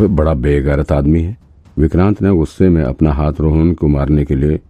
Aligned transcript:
वे 0.00 0.06
बड़ा 0.06 0.34
बेगैरत 0.34 0.92
आदमी 0.92 1.22
है। 1.22 1.36
विक्रांत 1.78 2.22
ने 2.22 2.30
गुस्से 2.30 2.68
में 2.68 2.82
अपना 2.82 3.12
हाथ 3.12 3.32
रोहन 3.40 3.72
को 3.74 3.88
मारने 3.88 4.24
के 4.24 4.34
लिए 4.34 4.60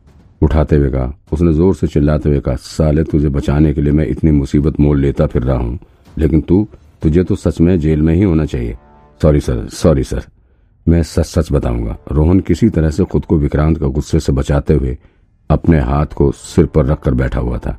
उठाते 0.43 0.77
हुए 0.77 0.91
कहा। 0.91 1.15
उसने 1.33 1.53
ज़ोर 1.53 1.75
से 1.75 1.87
चिल्लाते 1.87 2.29
हुए 2.29 2.41
कहा, 2.41 2.55
साले, 2.55 3.05
तुझे 3.05 3.29
बचाने 3.29 3.73
के 3.73 3.81
लिए 3.81 3.93
मैं 3.93 4.07
इतनी 4.07 4.31
मुसीबत 4.31 4.81
मोल 4.81 5.01
लेता 5.01 5.27
फिर 5.27 5.43
रहा 5.43 5.57
हूँ। 5.57 5.79
लेकिन 6.19 6.41
तू, 6.41 6.69
तुझे 7.03 7.25
तो 7.25 7.37
सच 7.37 7.61
में 7.61 7.81
जेल 7.81 8.03
में 8.03 8.15
ही 8.15 8.23
होना 8.23 8.45
चाहिए। 8.45 8.77
सॉरी 9.23 9.41
सर 9.41 9.67
सॉरी 9.69 10.05
सर 10.05 10.23
मैं 10.89 11.03
सच 11.03 11.27
सच 11.27 11.53
बताऊँगा। 11.53 11.97
रोहन 12.13 12.41
किसी 12.41 12.69
तरह 12.69 12.91
से 12.91 13.05
खुद 13.05 13.25
को 13.25 13.39
विक्रांत 13.39 13.79
का 13.79 13.87
गुस्से 13.87 14.21
से 14.21 14.33
बचाते 14.33 14.75
हुए 14.75 14.99
अपने 15.51 15.81
हाथ 15.81 16.07
को 16.07 16.33
सिर 16.33 16.67
पर 16.67 16.87
रखकर 16.87 17.15
बैठा 17.15 17.41
हुआ 17.41 17.59
था। 17.59 17.79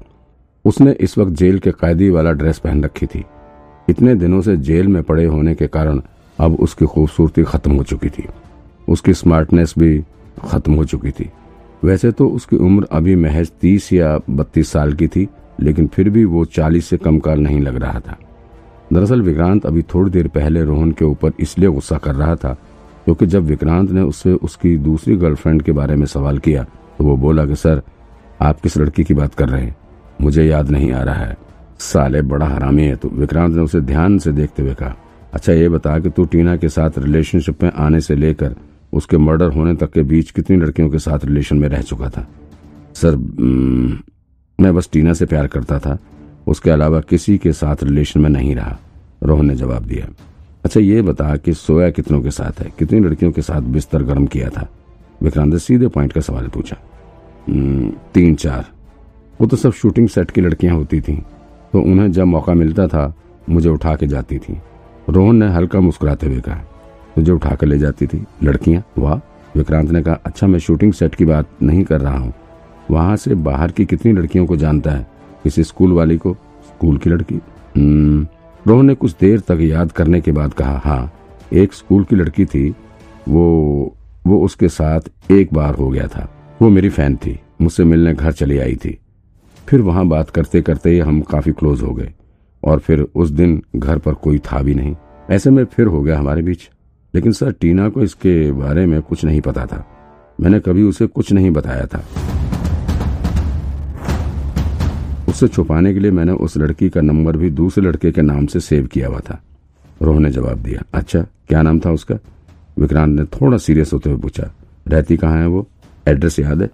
उसने 0.66 0.92
इस 0.92 1.18
वक्त 1.18 1.32
जेल 1.32 1.60
के 1.60 1.72
कैदी 1.72 2.10
वाला 2.10 2.32
ड्रेस 2.32 2.60
पहन 2.60 2.84
रखी 2.84 3.06
थी। 3.06 3.24
इतने 3.90 4.16
दिनों 4.16 4.42
से 4.42 4.58
जेल 4.58 4.88
में 4.88 5.04
पड़े 5.04 5.26
होने 5.26 5.56
के 5.56 5.68
कारण 5.68 6.02
अब 6.40 6.56
उसकी 6.56 6.86
खूबसूरती 6.86 7.44
खत्म 7.44 7.72
हो 7.72 7.84
चुकी 7.84 8.10
थी। 8.10 8.28
उसकी 8.90 9.14
स्मार्टनेस 9.14 9.74
भी 9.78 10.04
खत्म 10.50 10.74
हो 10.74 10.84
चुकी 10.84 11.12
थी। 11.12 11.30
वैसे 11.84 12.12
तो 12.12 12.28
उसकी 12.28 12.56
उम्र 12.56 12.88
अभी 12.92 13.16
महज 13.16 13.52
तीस 13.62 13.92
या 13.94 14.18
बत्तीस 14.30 14.72
साल 14.72 14.94
की 14.94 15.08
थी, 15.08 15.28
लेकिन 15.62 15.88
फिर 15.88 16.10
भी 16.10 16.26
वो 16.26 16.44
चालीस 16.46 16.86
से 16.86 16.98
कम 16.98 17.20
का 17.20 17.36
नहीं 17.36 17.60
लग 17.60 17.76
रहा 17.76 18.00
था। 18.00 18.18
दरअसल 18.94 19.22
विक्रांत 19.22 19.66
अभी 19.66 19.82
थोड़ी 19.84 20.12
देर 20.12 20.28
पहले 20.28 20.64
रोहन 20.64 20.92
के 20.92 21.06
ऊपर 21.06 21.32
इसलिए 21.40 21.70
गुस्सा 21.70 21.98
कर 21.98 22.16
रहा 22.16 22.36
था, 22.36 22.54
क्योंकि 23.06 23.26
जब 23.26 23.44
विक्रांत 23.44 23.92
ने 23.92 24.02
उससे 24.02 24.34
उसकी 24.34 24.78
दूसरी 24.78 25.16
गर्लफ्रेंड 25.16 25.62
के 25.62 25.72
बारे 25.72 25.96
में 25.96 26.06
सवाल 26.06 26.38
किया 26.38 26.64
तो 26.98 27.04
वो 27.04 27.16
बोला 27.18 27.46
कि, 27.46 27.56
सर, 27.56 27.82
आप 28.42 28.60
किस 28.60 28.78
लड़की 28.78 29.04
की 29.04 29.14
बात 29.14 29.34
कर 29.34 29.50
रहे 29.50 29.64
हैं? 29.64 29.76
मुझे 30.22 30.44
याद 30.44 30.70
नहीं 30.70 30.92
आ 30.92 31.02
रहा 31.04 31.16
है। 31.16 31.38
साले 31.80 32.22
बड़ा 32.22 32.46
हरामी 32.46 32.84
है 32.84 32.96
तो। 32.96 33.10
विक्रांत 33.10 33.56
ने 33.56 33.62
उसे 33.62 33.82
ध्यान 33.82 34.18
से 34.20 34.32
देखते 34.32 34.64
हुए 34.64 34.74
कहा 34.74 34.96
अच्छा 35.34 35.54
ये 35.54 35.70
बता 35.70 35.98
कि 36.00 36.10
तू 36.10 36.26
टीना 36.26 36.56
के 36.58 36.70
साथ 36.70 36.98
रिलेशनशिप 36.98 37.64
में 37.64 37.72
आने 37.72 38.02
से 38.02 38.16
लेकर 38.16 38.56
उसके 38.94 39.18
मर्डर 39.18 39.52
होने 39.52 39.76
तक 39.76 39.92
के 39.92 40.02
बीच 40.04 40.32
कितनी 40.32 40.58
लड़कियों 40.58 40.90
के 40.90 41.00
साथ 41.00 41.26
रिलेशन 41.26 41.58
में 41.58 41.68
रह 41.70 41.82
चुका 41.82 42.10
था? 42.10 42.28
सर 42.94 43.16
मैं 44.60 44.74
बस 44.76 44.90
टीना 44.94 45.14
से 45.14 45.26
प्यार 45.26 45.48
करता 45.48 45.80
था। 45.80 45.98
उसके 46.48 46.70
अलावा 46.72 47.00
किसी 47.00 47.38
के 47.38 47.52
साथ 47.54 47.84
रिलेशन 47.84 48.20
में 48.22 48.30
नहीं 48.30 48.56
रहा। 48.56 48.78
रोहन 49.24 49.46
ने 49.46 49.56
जवाब 49.56 49.84
दिया। 49.84 50.08
अच्छा 50.66 50.80
ये 50.80 51.02
बता 51.02 51.36
कि 51.36 51.54
सोया 51.54 51.90
कितनों 51.90 52.22
के 52.22 52.32
साथ 52.32 52.60
है? 52.60 52.72
कितनी 52.80 53.00
लड़कियों 53.00 53.32
के 53.32 53.42
साथ 53.42 53.62
बिस्तर 53.62 54.04
गर्म 54.04 54.26
किया 54.26 54.50
था? 54.50 54.68
विक्रांत 55.24 55.54
ने 55.54 55.60
सीधे 55.60 55.88
पॉइंट 55.88 56.14
का 56.14 56.22
सवाल 56.22 56.48
पूछा। 56.48 56.78
तीन 58.14 58.36
चार। 58.36 58.66
वो 59.42 59.48
तो 59.48 59.58
सब 59.58 59.72
शूटिंग 59.72 60.08
सेट 60.10 60.32
की 60.32 60.42
लड़कियाँ 60.42 60.76
होती 60.76 61.00
थीं 61.02 61.18
तो 61.74 61.82
उन्हें 61.82 62.12
जब 62.12 62.26
मौका 62.26 62.54
मिलता 62.54 62.88
था, 62.88 63.14
मुझे 63.50 63.70
उठा 63.70 63.96
के 63.96 64.08
जाती 64.08 64.38
थी। 64.38 64.58
रोहन 65.12 65.36
ने 65.36 65.48
हल्का 65.48 65.80
मुस्कुराते 65.80 66.28
हुए 66.28 66.40
कहा 66.40 66.62
मुझे 67.18 67.32
उठा 67.32 67.56
कर 67.56 67.68
ले 67.68 67.78
जाती 67.78 68.08
थी। 68.08 68.24
लड़कियाँ 68.44 68.84
वाह 68.98 69.16
विक्रांत 69.58 69.90
ने 69.92 70.02
कहा 70.04 70.14
अच्छा 70.26 70.48
मैं 70.48 70.60
शूटिंग 70.60 70.94
सेट 70.94 71.16
की 71.16 71.26
बात 71.26 71.48
नहीं 71.64 71.84
कर 71.84 72.02
रहा 72.02 72.18
हूँ। 72.18 72.34
वहाँ 72.92 73.16
से 73.16 73.36
बाहर 73.36 73.72
की 73.72 73.86
कितनी 73.86 74.12
लड़कियों 74.12 74.46
को 74.46 74.56
जानता 74.56 74.92
है? 74.92 75.08
किसी 75.44 75.64
स्कूल 75.64 75.92
वाली 75.92 76.18
को? 76.18 76.34
स्कूल 76.34 76.98
की 76.98 77.10
लड़की? 77.10 77.36
हम्म, 77.78 78.28
रोहन 78.68 78.86
ने 78.86 78.96
कुछ 78.96 79.16
देर 79.22 79.40
तक 79.40 79.58
याद 79.62 79.92
करने 79.92 80.22
के 80.22 80.32
बाद 80.32 80.54
कहा 80.54 80.82
हाँ 80.84 81.12
एक 81.54 81.74
स्कूल 81.74 82.04
की 82.04 82.16
लड़की 82.16 82.46
थी। 82.46 82.70
वो 83.30 83.96
वो 84.28 84.40
उसके 84.46 84.70
साथ 84.70 85.32
एक 85.32 85.54
बार 85.54 85.76
हो 85.76 85.90
गया 85.90 86.08
था। 86.08 86.28
वो 86.62 86.70
मेरी 86.70 86.90
फ़ैन 86.90 87.16
थी। 87.16 87.40
मुझसे 87.62 87.84
मिलने 87.84 88.14
घर 88.14 88.32
चली 88.32 88.58
आई 88.58 88.76
थी। 88.76 88.98
फिर 89.68 89.82
वहाँ 89.82 90.06
बात 90.06 90.30
करते 90.30 90.62
करते 90.62 91.00
हम 91.00 91.22
काफ़ी 91.22 91.52
क्लोज 91.52 91.82
हो 91.82 91.94
गए। 91.94 92.14
और 92.64 92.80
फिर 92.80 93.08
उस 93.16 93.30
दिन 93.30 93.64
घर 93.76 93.98
पर 93.98 94.14
कोई 94.14 94.38
था 94.38 94.62
भी 94.62 94.76
नहीं। 94.76 94.96
ऐसे 95.30 95.50
में 95.50 95.66
फिर 95.66 95.88
हो 95.88 96.02
गया 96.02 96.20
हमारे 96.20 96.42
बीच। 96.42 96.70
लेकिन 97.16 97.32
सर, 97.32 97.52
टीना 97.52 97.90
को 97.90 98.02
इसके 98.02 98.52
बारे 98.52 98.86
में 98.86 99.02
कुछ 99.02 99.26
नहीं 99.26 99.42
पता 99.42 99.66
था। 99.66 99.88
मैंने 100.42 100.60
कभी 100.60 100.84
उसे 100.84 101.08
कुछ 101.08 101.34
नहीं 101.34 101.52
बताया 101.52 101.86
था। 101.86 102.06
उससे 105.30 105.48
छुपाने 105.48 105.94
के 105.94 106.00
लिए 106.00 106.12
मैंने 106.12 106.32
उस 106.32 106.58
लड़की 106.58 106.90
का 106.90 107.02
नंबर 107.02 107.38
भी 107.38 107.50
दूसरे 107.50 107.84
लड़के 107.84 108.12
के 108.12 108.22
नाम 108.22 108.46
से 108.46 108.60
सेव 108.60 108.88
किया 108.88 109.08
हुआ 109.08 109.20
था। 109.20 109.42
रोहन 110.02 110.24
ने 110.24 110.32
जवाब 110.32 110.58
दिया 110.58 110.84
अच्छा 110.94 111.22
क्या 111.22 111.62
नाम 111.62 111.80
था 111.80 111.92
उसका? 111.92 112.16
विक्रांत 112.80 113.20
ने 113.20 113.26
थोड़ा 113.26 113.58
सीरियस 113.58 113.94
होते 113.94 114.10
हुए 114.10 114.20
पूछा, 114.20 114.52
रहती 114.88 115.18
कहाँ 115.18 115.38
है 115.38 115.48
वो? 115.48 115.68
एड्रेस 116.08 116.40
याद 116.40 116.62
है? 116.62 116.70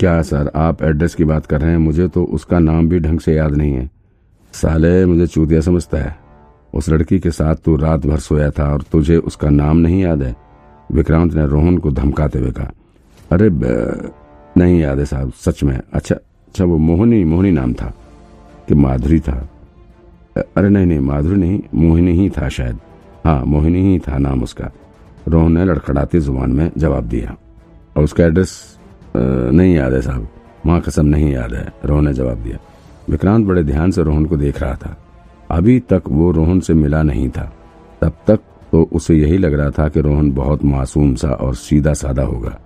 क्या 0.00 0.22
सर, 0.22 0.50
आप 0.54 0.82
एड्रेस 0.82 1.14
की 1.14 1.24
बात 1.24 1.46
कर 1.46 1.60
रहे 1.60 1.70
हैं, 1.70 1.78
मुझे 1.78 2.08
तो 2.08 2.24
उसका 2.24 2.58
नाम 2.58 2.88
भी 2.88 2.98
ढंग 2.98 3.20
से 3.20 3.34
याद 3.34 3.54
नहीं 3.54 3.72
है। 3.72 3.90
साले, 4.54 5.04
मुझे 5.06 5.26
चूतिया 5.26 5.60
समझता 5.60 5.98
है। 5.98 6.18
उस 6.74 6.88
लड़की 6.88 7.18
के 7.20 7.30
साथ 7.30 7.56
तू 7.64 7.76
रात 7.76 8.06
भर 8.06 8.18
सोया 8.18 8.50
था 8.50 8.72
और 8.72 8.82
तुझे 8.82 9.16
उसका 9.18 9.50
नाम 9.50 9.76
नहीं 9.76 10.00
याद 10.02 10.22
है। 10.22 10.34
विक्रांत 10.90 11.34
ने 11.34 11.46
रोहन 11.46 11.78
को 11.78 11.90
धमकाते 11.90 12.38
हुए 12.38 12.50
कहा, 12.50 12.70
अरे 13.30 13.48
नहीं 14.56 14.80
याद 14.80 14.98
है 14.98 15.04
साहब, 15.04 15.32
सच 15.36 15.62
में। 15.62 15.80
अच्छा 15.92 16.14
अच्छा 16.14 16.64
वो 16.64 16.76
मोहनी 16.78 17.22
मोहनी 17.24 17.50
नाम 17.50 17.72
था, 17.74 17.92
कि 18.68 18.74
माधुरी 18.74 19.20
था। 19.20 19.48
अरे, 20.36 20.68
नहीं 20.68 20.86
नहीं, 20.86 20.98
माधुरी 21.00 21.36
नहीं, 21.36 21.60
मोहिनी 21.76 22.12
ही 22.12 22.28
था 22.30 22.48
शायद। 22.48 22.78
हाँ 23.24 23.42
मोहिनी 23.44 23.80
ही 23.82 23.98
था 23.98 24.18
नाम 24.18 24.42
उसका। 24.42 24.70
रोहन 25.28 25.52
ने 25.52 25.64
लड़खड़ाती 25.64 26.20
ज़ुबान 26.20 26.52
में 26.52 26.70
जवाब 26.76 27.04
दिया, 27.04 27.36
और 27.96 28.04
उसका 28.04 28.24
एड्रेस 28.24 28.52
नहीं 29.16 29.74
याद 29.74 29.92
है 29.92 30.02
साहब। 30.02 30.28
माँ 30.66 30.80
कसम 30.80 31.06
नहीं 31.06 31.30
याद 31.32 31.54
है, 31.54 31.72
रोहन 31.84 32.04
ने 32.04 32.12
जवाब 32.14 32.38
दिया। 32.38 32.58
विक्रांत 33.10 33.46
बड़े 33.46 33.62
ध्यान 33.64 33.90
से 33.90 34.02
रोहन 34.02 34.24
को 34.24 34.36
देख 34.36 34.62
रहा 34.62 34.74
था। 34.74 34.96
अभी 35.50 35.80
तक 35.80 36.02
वो 36.08 36.30
रोहन 36.30 36.60
से 36.60 36.74
मिला 36.74 37.02
नहीं 37.02 37.30
था। 37.30 37.52
तब 38.02 38.12
तक 38.26 38.36
तो 38.72 38.90
उसे 38.92 39.14
यही 39.14 39.38
लग 39.38 39.54
रहा 39.54 39.70
था 39.70 39.88
कि 39.88 40.00
रोहन 40.00 40.32
बहुत 40.32 40.64
मासूम 40.64 41.14
सा 41.14 41.28
और 41.28 41.54
सीधा 41.54 41.92
साधा 41.92 42.22
होगा। 42.22 42.60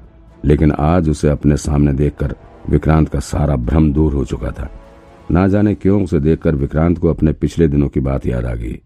लेकिन 0.45 0.73
आज 0.73 1.09
उसे 1.09 1.29
अपने 1.29 1.57
सामने 1.57 1.93
देखकर 1.93 2.35
विक्रांत 2.71 3.09
का 3.09 3.19
सारा 3.19 3.57
भ्रम 3.57 3.93
दूर 3.93 4.15
हो 4.15 4.25
चुका 4.25 4.51
था। 4.51 4.71
ना 5.31 5.49
जाने 5.49 5.75
क्यों 5.75 6.05
उसे 6.05 6.21
देखकर 6.21 6.55
विक्रांत 6.55 6.99
को 6.99 7.09
अपने 7.09 7.33
पिछले 7.33 7.69
दिनों 7.69 7.89
की 7.89 8.01
बात 8.01 8.27
याद 8.27 8.45
आ 8.45 8.55
गई। 8.55 8.81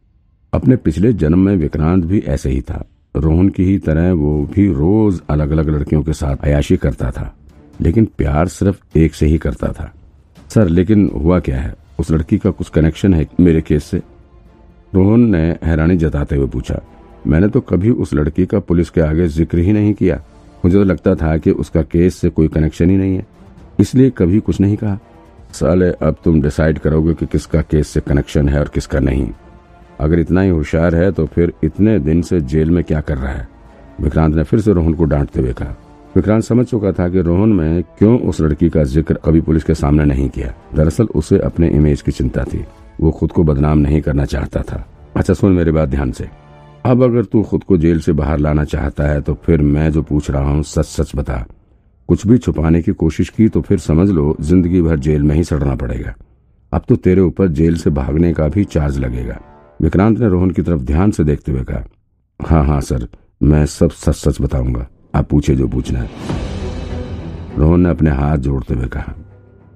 अपने 0.52 0.76
पिछले 0.76 1.12
जन्म 1.12 1.38
में 1.38 1.56
विक्रांत 1.56 2.04
भी 2.04 2.18
ऐसे 2.18 2.50
ही 2.50 2.60
था। 2.60 2.84
रोहन 3.16 3.48
की 3.48 3.64
ही 3.64 3.78
तरह 3.78 4.12
वो 4.12 4.50
भी 4.54 4.72
रोज 4.72 5.20
अलग 5.30 5.50
अलग 5.50 5.68
लड़कियों 5.68 6.02
के 6.02 6.12
साथ 6.12 6.36
अयाशी 6.36 6.76
करता 6.76 7.10
था। 7.10 7.36
लेकिन 7.80 8.08
प्यार 8.18 8.48
सिर्फ़ 8.48 8.98
एक 8.98 9.14
से 9.14 9.26
ही 9.26 9.38
करता 9.38 9.72
था। 9.72 9.94
सर, 10.50 10.68
लेकिन 10.68 11.10
हुआ 11.14 11.38
क्या 11.40 11.60
है? 11.60 11.74
उस 12.00 12.10
लड़की 12.10 12.38
का 12.38 12.50
कुछ 12.50 12.68
कनेक्शन 12.68 13.14
है 13.14 13.26
मेरे 13.40 13.60
केस 13.62 13.84
से। 13.84 14.02
रोहन 14.92 15.20
ने 15.30 15.40
हैरानी 15.62 15.96
जताते 15.96 16.36
हुए 16.36 16.46
पूछा, 16.48 16.80
मैंने 17.26 17.48
तो 17.48 17.60
कभी 17.62 17.90
उस 17.92 18.14
लड़की 18.14 18.46
का 18.46 18.58
पुलिस 18.60 18.90
के 18.90 19.00
आगे 19.00 19.26
ज़िक्र 19.28 19.58
ही 19.58 19.72
नहीं 19.72 19.92
किया। 19.94 20.20
मुझे 20.64 20.76
तो 20.76 20.84
लगता 20.84 21.14
था 21.14 21.36
कि 21.36 21.50
उसका 21.52 21.82
केस 21.84 22.16
से 22.16 22.28
कोई 22.30 22.48
कनेक्शन 22.48 22.90
ही 22.90 22.96
नहीं 22.96 23.16
है। 23.16 23.26
इसलिए 23.80 24.10
कभी 24.10 24.38
कुछ 24.40 24.60
नहीं 24.60 24.76
कहा। 24.76 24.98
साले, 25.52 25.90
अब 25.90 26.16
तुम 26.24 26.40
डिसाइड 26.42 26.78
करोगे 26.78 27.14
कि 27.14 27.26
किसका 27.26 27.60
केस 27.62 27.88
से 27.88 28.00
कनेक्शन 28.00 28.48
है 28.48 28.58
और 28.60 28.68
किसका 28.68 29.00
नहीं। 29.00 29.28
अगर 30.00 30.18
इतना 30.18 30.40
ही 30.40 30.50
होशियार 30.50 30.94
है 30.94 31.10
तो 31.12 31.26
फिर 31.26 31.52
इतने 31.64 31.98
दिन 31.98 32.22
से 32.22 32.40
जेल 32.42 32.70
में 32.70 32.82
क्या 32.84 33.00
कर 33.00 33.18
रहा 33.18 33.32
है? 33.32 33.46
विक्रांत 34.00 34.34
ने 34.34 34.42
फिर 34.42 34.60
से 34.60 34.72
रोहन 34.72 34.94
को 34.94 35.04
डांटते 35.04 35.40
हुए 35.40 35.52
कहा 35.52 35.74
विक्रांत 36.16 36.42
समझ 36.44 36.66
चुका 36.66 36.92
था 36.92 37.08
कि 37.08 37.20
रोहन 37.22 37.52
में 37.52 37.82
क्यों 37.98 38.18
उस 38.20 38.40
लड़की 38.40 38.68
का 38.68 38.82
ज़िक्र 38.84 39.18
कभी 39.24 39.40
पुलिस 39.40 39.64
के 39.64 39.74
सामने 39.74 40.04
नहीं 40.04 40.28
किया। 40.28 40.52
दरअसल 40.74 41.08
उसे 41.14 41.38
अपने 41.38 41.68
इमेज 41.68 42.02
की 42.02 42.12
चिंता 42.12 42.44
थी। 42.44 42.64
वो 43.00 43.10
खुद 43.10 43.32
को 43.32 43.42
बदनाम 43.44 43.78
नहीं 43.78 44.00
करना 44.00 44.24
चाहता 44.24 44.62
था। 44.62 44.84
अच्छा 45.16 45.34
सुन 45.34 45.52
मेरी 45.52 45.70
बात 45.70 45.88
ध्यान 45.88 46.12
से। 46.12 46.28
अब 46.84 47.02
अगर 47.02 47.24
तू 47.24 47.42
खुद 47.42 47.64
को 47.64 47.76
जेल 47.78 48.00
से 48.00 48.12
बाहर 48.12 48.38
लाना 48.38 48.64
चाहता 48.64 49.04
है 49.04 49.20
तो 49.20 49.34
फिर 49.44 49.62
मैं 49.62 49.90
जो 49.92 50.02
पूछ 50.02 50.30
रहा 50.30 50.50
हूँ 50.50 50.62
सच 50.64 50.86
सच 50.86 51.14
बता। 51.16 51.44
कुछ 52.08 52.26
भी 52.26 52.38
छुपाने 52.38 52.82
की 52.82 52.92
कोशिश 52.94 53.28
की 53.28 53.48
तो 53.48 53.60
फिर 53.60 53.78
समझ 53.78 54.08
लो, 54.10 54.36
ज़िंदगी 54.40 54.82
भर 54.82 54.98
जेल 54.98 55.22
में 55.22 55.34
ही 55.34 55.44
सड़ना 55.44 55.74
पड़ेगा। 55.74 56.14
अब 56.72 56.82
तो 56.88 56.96
तेरे 56.96 57.20
ऊपर 57.20 57.48
जेल 57.50 57.76
से 57.76 57.90
भागने 57.92 58.32
का 58.32 58.48
भी 58.48 58.64
चार्ज 58.66 58.98
लगेगा। 58.98 59.38
विक्रांत 59.80 60.18
ने 60.18 60.28
रोहन 60.28 60.50
की 60.50 60.62
तरफ़ 60.62 60.82
ध्यान 60.82 61.10
से 61.10 61.24
देखते 61.24 61.52
हुए 61.52 61.64
कहा 61.64 61.84
हाँ 62.40 62.64
हाँ 62.64 62.80
सर, 62.80 63.06
मैं 63.42 63.64
सब 63.66 63.90
सच 63.90 64.14
सच 64.16 64.40
बताऊँगा। 64.40 64.86
आप 65.18 65.28
पूछे 65.28 65.56
जो 65.56 65.68
पूछना 65.68 66.00
है। 66.00 66.08
रोहन 67.58 67.80
ने 67.80 67.90
अपने 67.90 68.10
हाथ 68.10 68.36
जोड़ते 68.38 68.74
हुए 68.74 68.86
कहा 68.86 69.14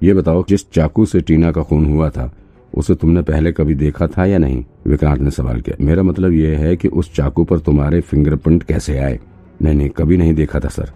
यह 0.02 0.14
बताओ, 0.14 0.44
जिस 0.48 0.70
चाकू 0.70 1.04
से 1.06 1.20
टीना 1.20 1.50
का 1.52 1.62
खून 1.62 1.84
हुआ 1.86 2.08
था, 2.10 2.30
उसे 2.74 2.94
तुमने 2.94 3.22
पहले 3.22 3.52
कभी 3.52 3.74
देखा 3.74 4.06
था 4.08 4.24
या 4.24 4.38
नहीं? 4.38 4.64
विक्रांत 4.86 5.20
ने 5.20 5.30
सवाल 5.30 5.60
किया, 5.60 5.76
मेरा 5.80 6.02
मतलब 6.02 6.32
यह 6.32 6.58
है 6.58 6.76
कि 6.76 6.88
उस 6.88 7.14
चाकू 7.14 7.44
पर 7.44 7.58
तुम्हारे 7.58 8.00
फिंगरप्रिंट 8.00 8.62
कैसे 8.62 8.98
आए? 8.98 9.18
नहीं 9.62 9.74
नहीं, 9.74 9.88
कभी 9.88 10.16
नहीं 10.16 10.34
देखा 10.34 10.60
था, 10.60 10.68
सर। 10.68 10.90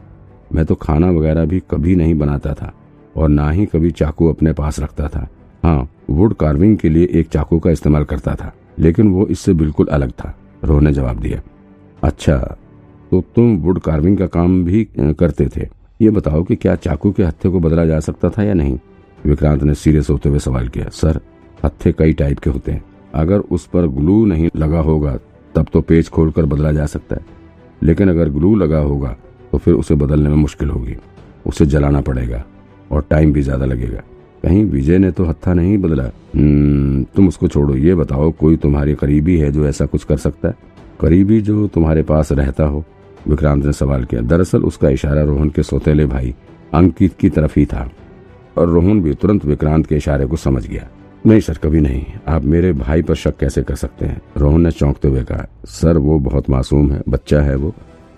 मैं 0.55 0.65
तो 0.65 0.75
खाना 0.75 1.11
वगैरह 1.11 1.45
भी 1.45 1.61
कभी 1.71 1.95
नहीं 1.97 2.15
बनाता 2.15 2.53
था 2.55 2.73
और 3.17 3.29
ना 3.29 3.51
ही 3.51 3.67
कभी 3.67 3.91
चाकू 3.91 4.29
अपने 4.29 4.53
पास 4.53 4.79
रखता 4.81 5.09
था। 5.09 5.27
हाँ 5.63 5.89
वुड 6.11 6.35
कार्विंग 6.35 6.77
के 6.79 6.89
लिए 6.89 7.09
एक 7.13 7.29
चाकू 7.29 7.59
का 7.59 7.71
इस्तेमाल 7.71 8.05
करता 8.05 8.35
था, 8.35 8.53
लेकिन 8.79 9.09
वो 9.09 9.27
इससे 9.27 9.53
बिल्कुल 9.55 9.87
अलग 9.87 10.11
था, 10.11 10.35
रोहन 10.65 10.85
ने 10.85 10.93
जवाब 10.93 11.21
दिया। 11.21 11.41
अच्छा 12.03 12.57
तो 13.13 13.21
तुम 13.37 13.57
वुड 13.57 13.79
कार्विंग 13.81 14.19
का 14.19 14.27
काम 14.29 14.65
भी 14.65 14.87
करते 14.95 15.47
थे। 15.57 15.69
ये 16.01 16.11
बताओ 16.11 16.43
कि 16.45 16.57
क्या 16.57 16.75
चाकू 16.77 17.13
के 17.13 17.23
हत्थे 17.25 17.49
को 17.49 17.61
बदला 17.61 17.85
जा 17.87 18.01
सकता 18.01 18.31
था 18.31 18.43
या 18.43 18.55
नहीं? 18.55 18.79
विक्रांत 19.25 19.63
ने 19.63 19.75
सीरियस 19.75 20.11
होते 20.11 20.29
हुए 20.29 20.39
सवाल 20.39 20.69
किया 20.69 20.89
सर 20.93 21.21
हत्थे 21.65 21.93
कई 21.93 22.13
टाइप 22.13 22.39
के 22.39 22.51
होते 22.51 22.73
हैं। 22.73 22.83
अगर 23.15 23.39
उस 23.39 23.67
पर 23.67 23.87
ग्लू 23.89 24.25
नहीं 24.25 24.49
लगा 24.57 24.81
होगा 24.81 25.17
तब 25.55 25.67
तो 25.73 25.81
पेज 25.81 26.09
खोलकर 26.09 26.45
बदला 26.45 26.73
जा 26.73 26.87
सकता 26.87 27.17
है। 27.17 27.25
लेकिन 27.83 28.11
अगर 28.11 28.29
ग्लू 28.29 28.55
लगा 28.55 28.79
होगा 28.81 29.17
तो 29.53 29.59
फिर 29.59 29.75
उसे 29.75 29.95
बदलने 29.95 30.29
में 30.29 30.37
मुश्किल 30.37 30.71
होगी। 30.71 30.97
उसे 31.47 31.67
जलाना 31.67 32.01
पड़ेगा 32.01 32.45
और 32.93 33.05
टाइम 33.11 33.33
भी 33.33 33.43
ज़्यादा 33.43 33.67
लगेगा। 33.67 34.03
कहीं 34.43 34.65
विजय 34.65 34.99
ने 34.99 35.11
तो 35.11 35.25
हत्था 35.25 35.55
नहीं 35.55 35.79
बदला। 35.79 36.05
हम्म, 36.35 37.05
तुम 37.07 37.29
उसको 37.29 37.49
छोड़ो। 37.49 37.75
ये 37.77 37.95
बताओ 37.95 38.31
कोई 38.33 38.57
तुम्हारे 38.57 38.95
करीबी 38.95 39.39
है 39.39 39.51
जो 39.53 39.67
ऐसा 39.67 39.87
कुछ 39.87 40.05
कर 40.05 40.17
सकता 40.17 40.49
है? 40.49 40.55
करीबी 41.01 41.41
जो 41.41 41.67
तुम्हारे 41.69 42.03
पास 42.03 42.33
रहता 42.33 42.65
हो। 42.65 42.85
विक्रांत 43.29 43.65
ने 43.65 43.73
सवाल 43.73 44.05
किया, 44.05 44.21
दरअसल 44.21 44.63
उसका 44.63 44.89
इशारा 44.89 45.23
रोहन 45.23 45.51
के 45.51 45.63
सौतेले 45.63 46.07
भाई 46.07 46.35
अंकित 46.75 47.15
की 47.21 47.31
तरफ़ 47.31 47.61
ही 47.61 47.67
था 47.67 47.91
और 48.59 48.69
रोहन 48.69 49.01
भी 49.01 49.15
तुरंत 49.15 49.45
विक्रांत 49.45 49.87
के 49.87 49.97
इशारे 49.97 50.27
को 50.27 50.37
समझ 50.37 50.67
गया। 50.67 50.89
नहीं 51.27 51.41
सर, 51.41 51.55
कभी 51.55 51.81
नहीं। 51.81 52.07
आप 52.29 52.45
मेरे 52.45 52.73
भाई 52.73 53.03
पर 53.03 53.15
शक 53.15 53.37
कैसे 53.37 53.63
कर 53.63 53.75
सकते 53.75 54.07
हैं? 54.07 54.23
रोहन 54.37 54.61
ने 54.61 54.71
चौंकते 54.71 55.09
हुए 55.09 55.23
कहा, 55.23 55.47
सर, 55.65 55.99
वो 55.99 56.19
बहुत 56.19 56.51
मासूम 56.51 56.93
है, 56.93 57.03
बच्चा 57.09 57.41
है 57.41 57.57
वो। 57.57 57.75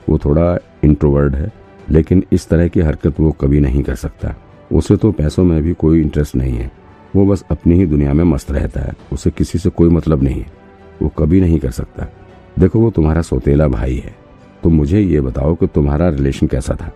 वो 0.09 0.19
थोड़ा 0.19 0.59
इंट्रोवर्ड 0.85 1.35
है, 1.35 1.53
लेकिन 1.91 2.25
इस 2.33 2.49
तरह 2.49 2.69
की 2.69 2.81
हरकत 2.81 3.21
वो 3.21 3.31
कभी 3.33 3.61
नहीं 3.61 3.83
कर 3.83 3.95
सकता। 3.95 4.35
उसे 4.73 4.97
तो 4.97 5.13
पैसों 5.13 5.45
में 5.45 5.63
भी 5.63 5.73
कोई 5.73 6.01
इंटरेस्ट 6.01 6.37
नहीं 6.37 6.57
है। 6.57 6.73
वो 7.17 7.27
बस 7.27 7.45
अपनी 7.51 7.75
ही 7.75 7.87
दुनिया 7.87 8.13
में 8.13 8.25
मस्त 8.25 8.53
रहता 8.53 8.81
है। 8.81 8.93
उसे 9.13 9.31
किसी 9.31 9.59
से 9.59 9.71
कोई 9.71 9.89
मतलब 9.89 10.23
नहीं 10.23 10.41
है। 10.41 10.53
वो 11.03 11.09
कभी 11.09 11.41
नहीं 11.41 11.59
कर 11.59 11.71
सकता। 11.71 12.07
देखो, 12.59 12.79
वो 12.81 12.91
तुम्हारा 12.91 13.23
सौतेला 13.23 13.69
भाई 13.69 13.97
है। 13.97 14.28
तो 14.63 14.71
मुझे 14.71 15.01
ये 15.01 15.21
बताओ 15.21 15.55
कि 15.55 15.67
तुम्हारा 15.67 16.09
रिलेशन 16.09 16.47
कैसा 16.47 16.75
था? 16.75 16.93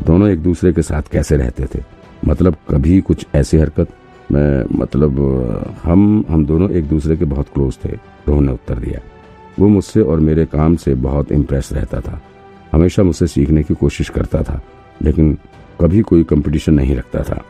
दोनों 0.00 0.28
एक 0.28 0.42
दूसरे 0.42 0.72
के 0.72 0.82
साथ 0.82 1.10
कैसे 1.12 1.36
रहते 1.36 1.66
थे? 1.74 1.82
मतलब 2.22 2.56
कभी 2.70 3.00
कुछ 3.00 3.26
ऐसी 3.34 3.58
हरकत? 3.58 3.88
मैं 4.32 4.64
मतलब 4.78 5.20
हम 5.82 6.24
हम 6.28 6.44
दोनों 6.46 6.70
एक 6.70 6.88
दूसरे 6.88 7.16
के 7.16 7.24
बहुत 7.24 7.48
क्लोज 7.54 7.78
थे 7.84 7.92
रोहन 8.28 8.44
ने 8.44 8.52
उत्तर 8.52 8.78
दिया। 8.78 9.00
वो 9.58 9.68
मुझसे 9.68 10.00
और 10.00 10.20
मेरे 10.20 10.44
काम 10.46 10.76
से 10.76 10.94
बहुत 10.96 11.32
इम्प्रेस 11.32 11.72
रहता 11.72 12.00
था। 12.00 12.20
हमेशा 12.72 13.02
मुझसे 13.02 13.26
सीखने 13.26 13.62
की 13.62 13.74
कोशिश 13.74 14.08
करता 14.08 14.42
था, 14.42 14.60
लेकिन 15.02 15.36
कभी 15.80 16.00
कोई 16.02 16.24
कंपटीशन 16.24 16.74
नहीं 16.74 16.96
रखता 16.96 17.22
था। 17.22 17.42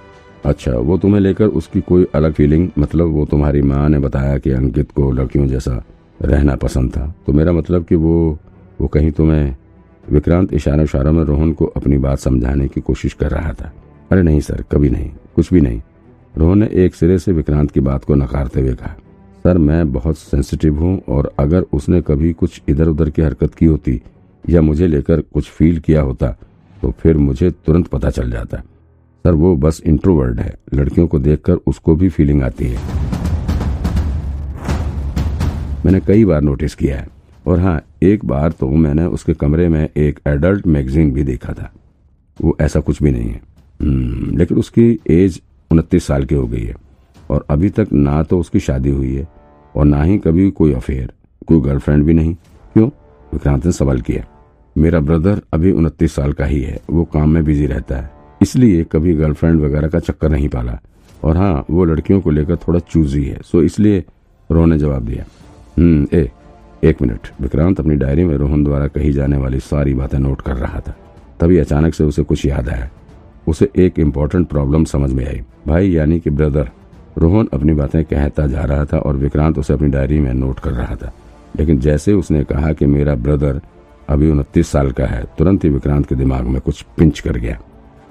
अच्छा 0.44 0.72
वो 0.72 0.96
तुम्हें 0.98 1.20
लेकर 1.20 1.46
उसकी 1.46 1.80
कोई 1.80 2.06
अलग 2.14 2.32
फीलिंग 2.32 2.68
मतलब 2.78 3.08
वो 3.08 3.24
तुम्हारी 3.26 3.62
माँ 3.62 3.88
ने 3.88 3.98
बताया 3.98 4.38
कि 4.38 4.50
अंकित 4.50 4.90
को 4.90 5.10
लड़कियों 5.10 5.46
जैसा 5.46 5.82
रहना 6.22 6.54
पसंद 6.56 6.90
था। 6.90 7.14
तो 7.26 7.32
मेरा 7.32 7.52
मतलब 7.52 7.84
कि 7.84 7.94
वो 7.94 8.38
वो 8.82 8.88
कहीं 8.88 9.10
तो 9.12 9.24
मैं 9.24 9.56
विक्रांत 10.04 10.52
इशारा 10.52 10.82
इशारा 10.82 11.10
में 11.12 11.22
रोहन 11.24 11.52
को 11.52 11.64
अपनी 11.76 11.98
बात 11.98 12.18
समझाने 12.18 12.66
की 12.68 12.80
कोशिश 12.80 13.12
कर 13.12 13.30
रहा 13.30 13.52
था। 13.52 13.72
अरे 14.10 14.22
नहीं, 14.22 14.40
सर, 14.40 14.64
कभी 14.72 14.90
नहीं, 14.90 15.10
कुछ 15.36 15.52
भी 15.54 15.60
नहीं। 15.60 15.80
रोहन 16.34 16.58
ने 16.58 16.68
एक 16.84 16.94
सिरे 16.94 17.18
से 17.18 17.32
विक्रांत 17.32 17.70
की 17.70 17.80
बात 17.80 18.04
को 18.04 18.14
नकारते 18.14 18.60
हुए 18.60 18.74
कहा, 18.74 18.94
सर, 19.44 19.58
मैं 19.58 19.92
बहुत 19.92 20.18
सेंसिटिव 20.18 20.78
हूँ 20.78 21.00
और 21.08 21.32
अगर 21.38 21.66
उसने 21.72 22.00
कभी 22.02 22.32
कुछ 22.32 22.60
इधर 22.68 22.88
उधर 22.88 23.10
की 23.10 23.22
हरकत 23.22 23.54
की 23.54 23.66
होती 23.66 24.00
या 24.44 24.62
मुझे 24.62 24.86
लेकर 24.86 25.20
कुछ 25.22 25.50
फील 25.50 25.78
किया 25.78 26.02
होता 26.02 26.34
तो 26.82 26.90
फिर 27.00 27.16
मुझे 27.18 27.50
तुरंत 27.66 27.86
पता 27.86 28.10
चल 28.10 28.30
जाता। 28.30 28.56
सर, 28.56 29.32
वो 29.32 29.56
बस 29.56 29.82
इंट्रोवर्ड 29.86 30.40
है, 30.40 30.54
लड़कियों 30.74 31.06
को 31.06 31.18
देखकर 31.20 31.58
उसको 31.66 31.96
भी 31.96 32.08
फीलिंग 32.08 32.42
आती 32.42 32.66
है। 32.66 32.80
मैंने 35.84 36.00
कई 36.00 36.24
बार 36.24 36.40
नोटिस 36.40 36.74
किया 36.74 36.98
है। 36.98 37.08
और 37.46 37.60
हाँ 37.60 37.82
एक 38.02 38.24
बार 38.24 38.52
तो 38.52 38.68
मैंने 38.68 39.04
उसके 39.04 39.34
कमरे 39.34 39.68
में 39.68 39.88
एक 39.96 40.20
एडल्ट 40.26 40.66
मैगजीन 40.66 41.12
भी 41.12 41.22
देखा 41.22 41.52
था। 41.52 41.72
वो 42.40 42.56
ऐसा 42.60 42.80
कुछ 42.80 43.02
भी 43.02 43.10
नहीं 43.10 43.30
है। 43.30 43.40
हम्म, 43.82 44.38
लेकिन 44.38 44.58
उसकी 44.58 45.00
एज 45.10 45.42
उनतीस 45.70 46.06
साल 46.06 46.24
की 46.24 46.34
हो 46.34 46.46
गई 46.46 46.62
है। 46.62 46.74
और 47.30 47.46
अभी 47.50 47.68
तक 47.68 47.88
ना 47.92 48.22
तो 48.22 48.38
उसकी 48.38 48.60
शादी 48.60 48.90
हुई 48.90 49.14
है 49.14 49.28
और 49.76 49.84
ना 49.84 50.02
ही 50.02 50.18
कभी 50.18 50.50
कोई 50.50 50.72
अफेयर 50.72 51.12
कोई 51.46 51.60
गर्लफ्रेंड 51.60 52.04
भी 52.04 52.14
नहीं। 52.14 52.34
क्यों? 52.72 52.88
विक्रांत 53.32 53.66
ने 53.66 53.72
सवाल 53.72 54.00
किया। 54.00 54.24
मेरा 54.78 55.00
ब्रदर 55.00 55.42
अभी 55.52 55.72
उनतीस 55.72 56.14
साल 56.14 56.32
का 56.32 56.44
ही 56.44 56.62
है। 56.62 56.78
वो 56.90 57.04
काम 57.04 57.30
में 57.30 57.44
बिज़ी 57.44 57.66
रहता 57.66 57.96
है। 57.96 58.10
इसलिए 58.42 58.84
कभी 58.84 59.14
गर्लफ्रेंड 59.14 59.60
वगैरह 59.60 59.88
का 59.88 59.98
चक्कर 59.98 60.28
नहीं 60.28 60.48
पाला। 60.48 60.78
और 61.24 61.36
हाँ 61.36 61.64
वो 61.70 61.84
लड़कियों 61.84 62.20
को 62.20 62.30
लेकर 62.30 62.56
थोड़ा 62.56 62.78
चूजी 62.78 63.24
है। 63.24 63.40
सो 63.44 63.62
इसलिए 63.62 64.04
रोहन 64.50 64.70
ने 64.70 64.78
जवाब 64.78 65.02
दिया। 65.02 65.24
हम्म 65.78 66.06
ए 66.12 66.30
एक 66.84 67.02
मिनट, 67.02 67.28
विक्रांत 67.40 67.80
अपनी 67.80 67.94
डायरी 67.94 68.24
में 68.24 68.36
रोहन 68.36 68.64
द्वारा 68.64 68.86
कही 68.86 69.12
जाने 69.12 69.36
वाली 69.36 69.60
सारी 69.60 69.94
बातें 69.94 70.18
नोट 70.18 70.40
कर 70.40 70.56
रहा 70.56 70.80
था। 70.80 70.94
तभी 71.40 71.58
अचानक 71.58 71.94
से 71.94 72.04
उसे 72.04 72.22
कुछ 72.22 72.46
याद 72.46 72.68
आया। 72.68 72.90
उसे 73.48 73.68
एक 73.76 73.98
इम्पोर्टेंट 73.98 74.48
प्रॉब्लम 74.48 74.84
समझ 74.84 75.12
में 75.12 75.26
आई। 75.26 75.42
भाई 75.66 75.90
यानी 75.90 76.20
कि 76.20 76.30
ब्रदर 76.30 76.70
रोहन 77.18 77.48
अपनी 77.52 77.72
बातें 77.72 78.04
कहता 78.04 78.46
जा 78.46 78.60
रहा 78.60 78.84
था 78.84 78.98
और 78.98 79.16
विक्रांत 79.16 79.58
उसे 79.58 79.72
अपनी 79.72 79.88
डायरी 79.88 80.20
में 80.20 80.34
नोट 80.34 80.60
कर 80.60 80.70
रहा 80.70 80.94
था। 80.94 81.12
लेकिन 81.58 81.78
जैसे 81.78 82.12
उसने 82.12 82.44
कहा 82.44 82.72
कि 82.72 82.86
मेरा 82.86 83.14
ब्रदर 83.14 83.60
अभी 84.08 84.30
उनतीस 84.30 84.68
साल 84.68 84.92
का 84.92 85.06
है, 85.06 85.24
तुरंत 85.38 85.64
ही 85.64 85.70
विक्रांत 85.70 86.06
के 86.06 86.14
दिमाग 86.14 86.44
में 86.44 86.60
कुछ 86.60 86.82
पिंच 86.82 87.20
कर 87.20 87.36
गया। 87.36 87.60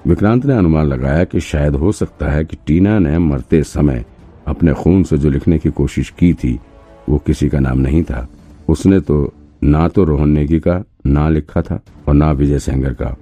विक्रांत 0.06 0.46
ने 0.46 0.54
अनुमान 0.54 0.86
लगाया 0.86 1.24
कि 1.24 1.40
शायद 1.40 1.74
हो 1.74 1.92
सकता 1.92 2.30
है 2.30 2.44
कि 2.44 2.56
टीना 2.66 2.98
ने 2.98 3.18
मरते 3.18 3.62
समय 3.62 4.04
अपने 4.46 4.72
खून 4.72 5.02
से 5.02 5.18
जो 5.18 5.30
लिखने 5.30 5.58
की 5.58 5.70
कोशिश 5.70 6.10
की 6.18 6.34
थी, 6.34 6.60
वो 7.08 7.18
किसी 7.18 7.48
का 7.48 7.58
नाम 7.60 7.78
नहीं 7.78 8.02
था। 8.02 8.28
उसने 8.72 9.00
तो 9.00 9.32
ना 9.62 9.88
तो 9.88 10.04
रोहन 10.04 10.28
नेगी 10.28 10.60
का 10.60 10.82
ना 11.06 11.28
लिखा 11.28 11.62
था 11.62 11.80
और 12.08 12.14
ना 12.14 12.32
विजय 12.32 12.58
सेंगर 12.58 12.92
का 12.92 13.16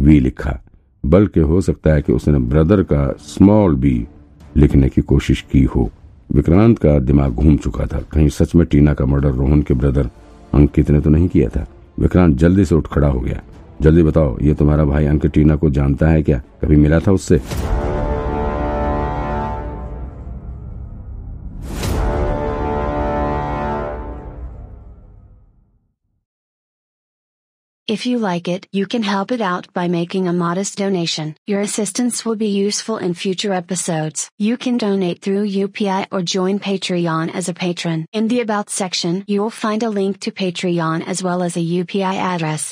वी 0.00 0.20
लिखा। 0.20 0.60
बल्कि 1.04 1.40
हो 1.40 1.60
सकता 1.60 1.92
है 1.92 2.02
कि 2.02 2.12
उसने 2.12 2.38
ब्रदर 2.38 2.82
का 2.82 3.14
स्मॉल 3.20 3.74
बी 3.74 4.06
लिखने 4.56 4.88
की 4.88 5.02
कोशिश 5.02 5.44
की 5.52 5.62
हो। 5.64 5.90
विक्रांत 6.32 6.78
का 6.78 6.98
दिमाग 6.98 7.32
घूम 7.32 7.56
चुका 7.56 7.86
था। 7.86 8.00
कहीं 8.12 8.28
सच 8.28 8.54
में 8.54 8.66
टीना 8.66 8.94
का 8.94 9.06
मर्डर 9.06 9.30
रोहन 9.30 9.62
के 9.62 9.74
ब्रदर 9.74 10.10
अंकित 10.54 10.90
ने 10.90 11.00
तो 11.00 11.10
नहीं 11.10 11.28
किया 11.28 11.48
था? 11.48 11.66
विक्रांत 12.00 12.36
जल्दी 12.36 12.64
से 12.64 12.74
उठ 12.74 12.86
खड़ा 12.86 13.08
हो 13.08 13.20
गया। 13.20 13.40
जल्दी 13.82 14.02
बताओ, 14.02 14.38
ये 14.42 14.54
तुम्हारा 14.54 14.84
भाई 14.84 15.06
अंक 15.06 15.26
टीना 15.26 15.56
को 15.56 15.70
जानता 15.70 16.08
है 16.08 16.22
क्या? 16.22 16.42
कभी 16.62 16.76
मिला 16.76 17.00
था 17.00 17.12
उससे? 17.12 17.40
If 27.92 28.06
you 28.06 28.16
like 28.18 28.48
it, 28.48 28.66
you 28.72 28.86
can 28.86 29.02
help 29.02 29.32
it 29.32 29.42
out 29.42 29.70
by 29.74 29.86
making 29.86 30.26
a 30.26 30.32
modest 30.44 30.78
donation. 30.78 31.36
Your 31.46 31.60
assistance 31.60 32.24
will 32.24 32.36
be 32.36 32.48
useful 32.66 32.96
in 32.96 33.12
future 33.12 33.52
episodes. 33.52 34.30
You 34.38 34.56
can 34.56 34.78
donate 34.78 35.20
through 35.20 35.52
UPI 35.64 36.06
or 36.10 36.22
join 36.22 36.58
Patreon 36.58 37.34
as 37.34 37.50
a 37.50 37.58
patron. 37.64 38.06
In 38.14 38.28
the 38.28 38.40
About 38.40 38.70
section, 38.70 39.24
you 39.26 39.42
will 39.42 39.56
find 39.64 39.82
a 39.82 39.90
link 40.00 40.20
to 40.20 40.30
Patreon 40.30 41.06
as 41.06 41.22
well 41.22 41.42
as 41.42 41.54
a 41.58 41.68
UPI 41.80 42.14
address. 42.32 42.62